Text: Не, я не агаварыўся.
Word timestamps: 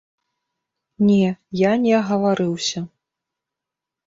Не, 1.09 1.27
я 1.59 1.71
не 1.83 1.93
агаварыўся. 1.99 2.79